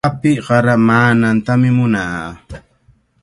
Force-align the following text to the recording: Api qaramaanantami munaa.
Api 0.09 0.31
qaramaanantami 0.45 1.69
munaa. 1.77 2.21